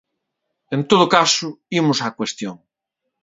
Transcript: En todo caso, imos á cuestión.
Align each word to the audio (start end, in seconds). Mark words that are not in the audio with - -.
En 0.75 0.81
todo 0.89 1.05
caso, 1.15 1.47
imos 1.79 1.99
á 2.05 2.07
cuestión. 2.17 2.55